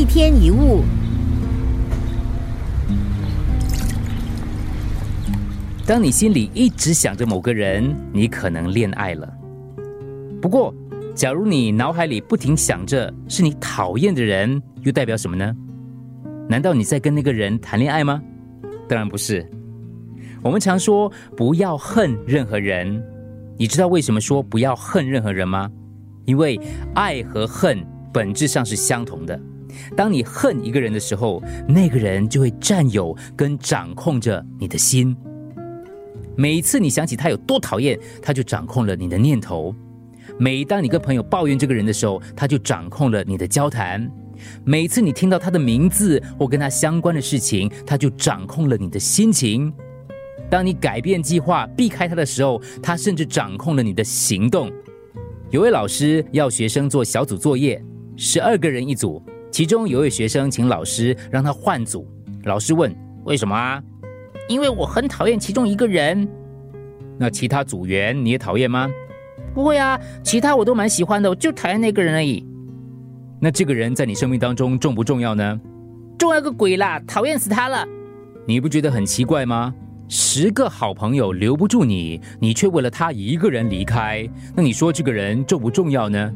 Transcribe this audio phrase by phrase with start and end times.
[0.00, 0.82] 一天一物，
[5.84, 9.30] 当你心里一直想着某个人，你可能恋爱了。
[10.40, 10.74] 不过，
[11.14, 15.54] 假如你脑海里不停想着是你讨厌的人，又代表什么呢？
[16.48, 18.22] 难道你在跟那个人谈恋爱吗？
[18.88, 19.46] 当然不是。
[20.40, 23.04] 我们常说不要恨任何人，
[23.58, 25.70] 你知道为什么说不要恨任何人吗？
[26.24, 26.58] 因为
[26.94, 29.38] 爱和恨本质上是相同的。
[29.96, 35.16] 当你恨一个人的时候，那个人就会占有跟掌控着你的心。
[36.36, 39.74] 每一次你想起他有多讨厌，他就掌控了你的念头；
[40.38, 44.08] 每当你跟朋友抱怨这个人的时候，他就掌控了你的交谈；
[44.64, 49.72] 每次你听到他的名字或跟他相关的事情，他就掌控了你的心情。
[50.48, 54.72] 当你改变计划避开他的时候，他甚至掌控了你的行动。
[55.50, 57.84] 有位老师要学生做小组作业，
[58.16, 59.22] 十二个人一组。
[59.60, 62.08] 其中有位学生请老师让他换组，
[62.44, 62.90] 老师问
[63.24, 63.82] ：“为什么啊
[64.48, 66.26] ？”“因为我很讨厌其中一个人。
[67.20, 68.88] ”“那其他组员你也讨厌吗
[69.52, 72.42] ？”“不会啊，其他我都蛮喜欢的，我就讨厌那个人而已。
[73.38, 75.60] ”“那这个人在你生命当中重不重要呢
[76.18, 76.98] ？”“重要个鬼啦！
[77.06, 77.86] 讨厌死他了
[78.48, 79.74] ！”“你不觉得很奇怪吗？
[80.08, 86.32] 十个好朋友留不住你，你却为了他一个人离开，那你说这个人重不重要呢？”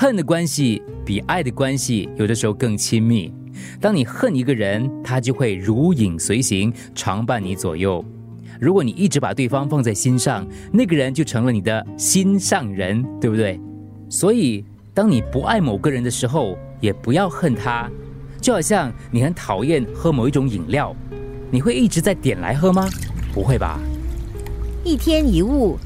[0.00, 3.30] 恨的关系比爱的关系有的时候更亲密。
[3.78, 8.02] 当你恨一个人，他就会如影随形，常伴你左右。
[8.58, 13.60] 如果你一直把对方放在心上，那个人就成了你的心上人，对不对？
[14.08, 17.86] 所以，当你不爱某个人的时候，也不要恨他。
[18.40, 20.96] 就好像你很讨厌喝某一种饮料，
[21.50, 22.88] 你会一直在点来喝吗？
[23.34, 23.78] 不会吧。
[24.82, 25.76] 一天一物。